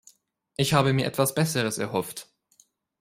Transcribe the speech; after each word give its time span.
Ich 0.57 0.73
habe 0.73 0.93
mir 0.93 1.05
etwas 1.05 1.35
Besseres 1.35 1.77
erhofft. 1.77 2.27